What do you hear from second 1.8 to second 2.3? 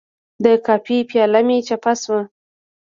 شوه.